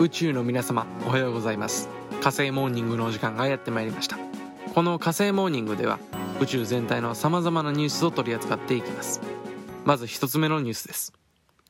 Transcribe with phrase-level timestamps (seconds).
[0.00, 1.88] 宇宙の皆様おはようございます。
[2.20, 4.18] 火星モーニングのお時間がやってまいりました。
[4.74, 5.98] この火星モーニングでは
[6.40, 9.20] 宇宙全体の様々なニュースを取り扱っていきます。
[9.84, 11.12] まず一つ目のニュースです。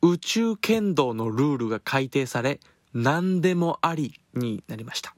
[0.01, 2.61] 宇宙剣道のルールが改定され
[2.95, 5.15] 何でもありになりました。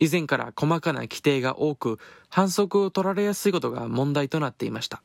[0.00, 1.98] 以前から細かな規定が多く
[2.28, 5.02] 反則を取られやすいことが問題となっていました。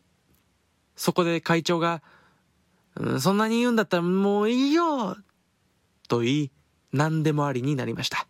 [0.95, 2.03] そこで会長が、
[2.95, 5.17] うん、そんなに言うんだったらもういいよ
[6.07, 6.51] と言い
[6.93, 8.27] 何でもありになりました。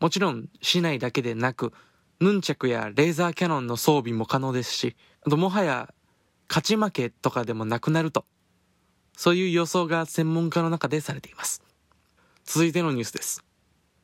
[0.00, 1.72] もちろん、市内だけでなく、
[2.20, 5.94] ヌンチャクやレーザーキャノンの装備も可能ですし、あともはや、
[6.48, 8.26] 勝ち負けとかでもなくなると、
[9.16, 11.62] そういう予想が専門家の中でされています。
[12.44, 13.44] 続いてのニュースです。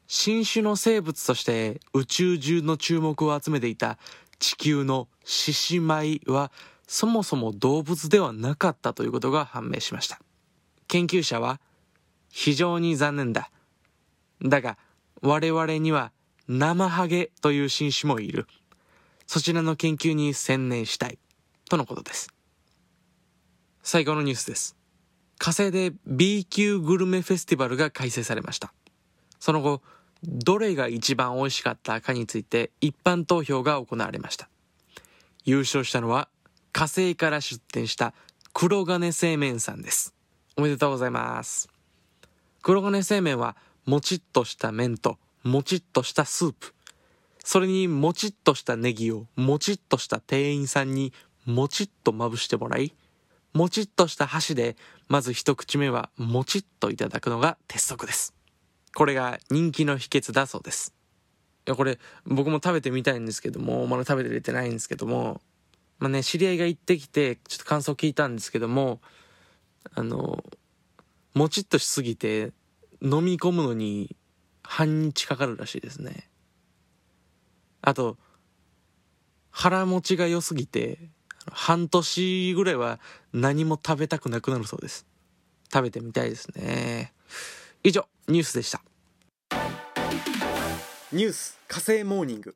[0.07, 3.97] 新種の生物として宇宙中の注目を集めていた
[4.41, 6.51] 地球の獅子舞は
[6.89, 10.21] そもそも動物ではなかったということが判明しました。
[10.89, 11.61] 研究者は
[12.29, 13.51] 非常に残念だ。
[14.43, 14.79] だが、
[15.23, 16.13] 我々には
[16.49, 18.47] 生ハゲという新種もいる。
[19.27, 21.19] そちらの研究に専念したい。
[21.69, 22.33] とのことです。
[23.83, 24.77] 最後のニュースです。
[25.39, 28.73] 火星で B 級グルメフェスティバルが開催されました。
[29.39, 29.83] その後、
[30.23, 34.49] どれが一番美味しかったかについて一般投票が行われました。
[35.45, 36.29] 優勝したのは
[36.73, 38.13] 火星から出展した
[38.53, 40.15] 黒金製麺さんです。
[40.57, 41.69] おめでとうございます。
[42.63, 43.57] 黒金製麺は
[43.91, 46.75] もちっとした麺ともちっとしたスープ。
[47.43, 51.13] それにもちっとしたネギをもちっとした店員さんに
[51.45, 52.95] もちっとまぶしてもらい、
[53.53, 54.77] もちっとした箸で
[55.09, 58.33] まず一口目はもちっといただくのが鉄則です。
[58.95, 60.95] これが人気の秘訣だそうです。
[61.67, 65.41] いや、これ僕も食べてみたいんですけども、まだ食べてれてないんですけども、
[65.99, 69.01] まあね、知り合いが行ってきて、ちょっと感想聞いたんですけども、
[69.95, 70.45] あの、
[71.35, 72.53] もちっとしすぎて
[73.03, 74.17] 飲み込むのに
[74.63, 76.29] 半日かかるらしいですね。
[77.83, 78.17] あと、
[79.51, 81.11] 腹持ちが良すぎて、
[81.51, 83.01] 半年ぐらいは
[83.33, 85.07] 何も食べたくなくなるそうです。
[85.73, 87.13] 食べてみたいですね。
[87.83, 88.83] 以上、ニュースでした。
[91.13, 92.55] ニュース火星モーニング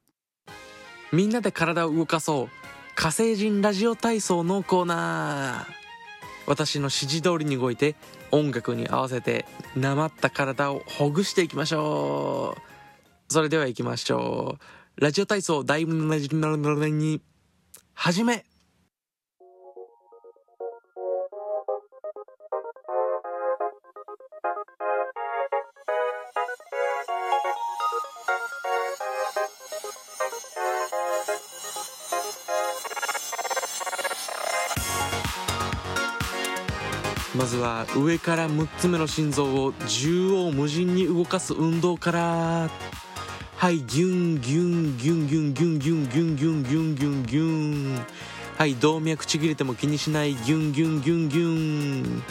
[1.10, 2.48] みんなで体を動かそう
[2.94, 5.83] 火星人ラジオ体操のコーナー
[6.46, 7.94] 私の指示通りに動いて
[8.30, 9.46] 音楽に合わせて
[9.76, 13.32] なまった体をほぐしていきましょう。
[13.32, 14.58] それでは行きましょ
[14.96, 15.00] う。
[15.00, 17.20] ラジオ体操第2
[17.94, 18.44] 始め。
[37.34, 42.70] まずは上から6つ目の心臓を縦横無尽に動かす運動から。
[43.56, 48.06] はいギュンギュンギュンギュンギュンギュンギュンギュンギュンギュンギュン。
[48.56, 52.22] はい動脈ちぎれても気にしないギュンギュンギュンギュン。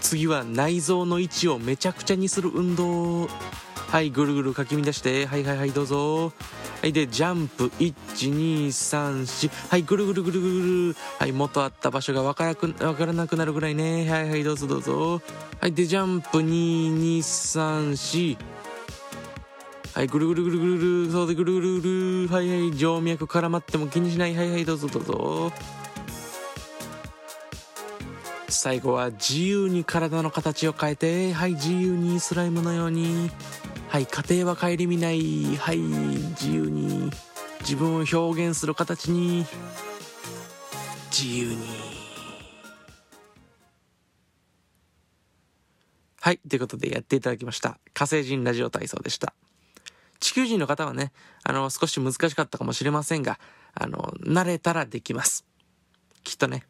[0.00, 3.28] 次は内臓の位置をめちゃくちゃにする運動。
[3.28, 5.26] はいぐるぐるかき乱して。
[5.26, 6.32] はいはいはいどうぞ。
[6.80, 10.48] はいでジャンプ1234はいぐるぐるぐるぐ
[10.90, 14.08] るはい元あった場所がわからくわからなくなるぐらいね。
[14.08, 15.20] はいはいどうぞどうぞ。
[15.60, 18.36] はいでジャンプ2234
[19.94, 21.12] はいぐるぐるぐるぐるぐる。
[21.12, 22.34] そうでぐるぐるぐる。
[22.34, 24.36] はいはい静脈絡まっても気にしない。
[24.36, 25.52] はいはいどうぞどうぞ。
[28.48, 33.32] 最後は自由に体の形を変えてはい自由にスライムのように。
[33.88, 35.56] はい家庭は顧みない。
[35.56, 37.10] はい自由に。
[37.60, 39.46] 自分を表現する形に。
[41.10, 41.56] 自由に。
[46.20, 47.78] はいということでやっていただきました。
[47.94, 49.32] 火星人ラジオ体操でした。
[50.20, 51.10] 地球人の方はね
[51.42, 53.40] あの少し難しかったかもしれませんが
[53.74, 55.46] あの慣れたらできます。
[56.24, 56.64] きっとね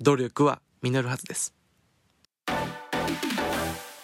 [0.00, 1.54] 努力は実るはずです。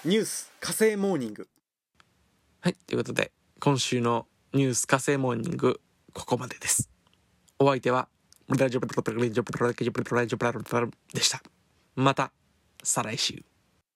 [0.05, 1.49] ニュース火星モーニング。
[2.61, 5.81] はいということで今週のニュース火星モーニング
[6.13, 6.91] ここまでです。
[7.61, 8.09] お相手は
[11.15, 11.41] でした
[11.95, 12.33] また
[12.83, 13.45] 再来週